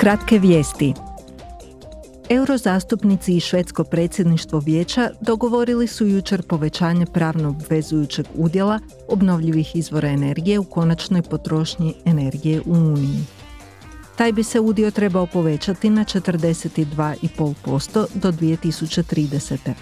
[0.00, 0.94] Kratke vijesti.
[2.28, 10.58] Eurozastupnici i švedsko predsjedništvo vijeća dogovorili su jučer povećanje pravno obvezujućeg udjela obnovljivih izvora energije
[10.58, 13.24] u konačnoj potrošnji energije u Uniji.
[14.16, 19.72] Taj bi se udio trebao povećati na 42,5% do 2030.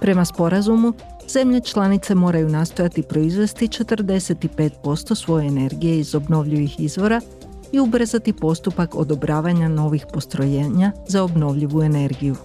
[0.00, 0.92] Prema sporazumu,
[1.28, 7.20] zemlje članice moraju nastojati proizvesti 45% svoje energije iz obnovljivih izvora
[7.72, 12.36] i ubrzati postupak odobravanja novih postrojenja za obnovljivu energiju.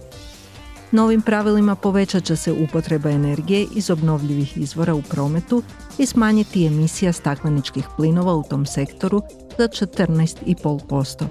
[0.92, 5.62] Novim pravilima povećat će se upotreba energije iz obnovljivih izvora u prometu
[5.98, 9.22] i smanjiti emisija stakleničkih plinova u tom sektoru
[9.58, 11.24] za 14,5%.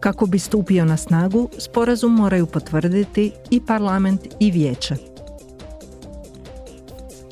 [0.00, 4.96] Kako bi stupio na snagu, sporazum moraju potvrditi i parlament i vijeće.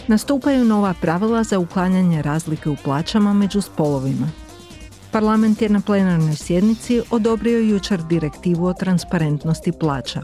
[0.07, 4.31] Nastupaju nova pravila za uklanjanje razlike u plaćama među spolovima–
[5.11, 10.23] Parlament je na plenarnoj sjednici odobrio jučer direktivu o transparentnosti plaća.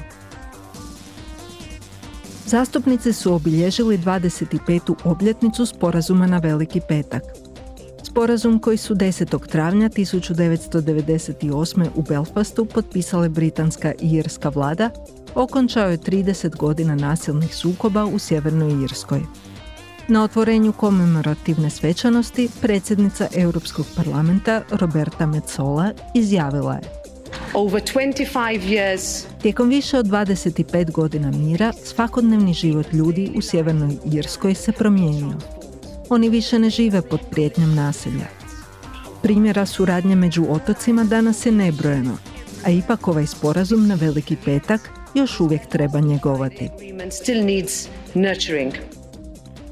[2.46, 4.94] Zastupnici su obilježili 25.
[5.04, 7.22] obljetnicu sporazuma na Veliki petak–
[8.02, 9.48] Sporazum koji su 10.
[9.48, 11.86] travnja 1998.
[11.94, 14.90] u Belfastu potpisale britanska i irska vlada
[15.34, 19.20] okončao je 30 godina nasilnih sukoba u Sjevernoj Irskoj.
[20.08, 26.98] Na otvorenju komemorativne svečanosti predsjednica Europskog parlamenta Roberta Metzola izjavila je
[27.54, 29.24] Over 25 years.
[29.42, 35.57] Tijekom više od 25 godina mira, svakodnevni život ljudi u Sjevernoj Irskoj se promijenio.
[36.10, 38.26] Oni više ne žive pod prijetnjom nasilja.
[39.22, 42.18] Primjera suradnje među otocima danas je nebrojeno,
[42.64, 46.68] a ipak ovaj sporazum na Veliki petak još uvijek treba njegovati.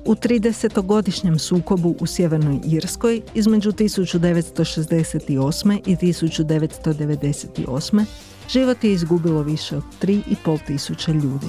[0.04, 5.80] U 30-godišnjem sukobu u Sjevernoj Irskoj između 1968.
[5.86, 8.04] i 1998.
[8.48, 11.46] život je izgubilo više od 3,5 tisuće ljudi.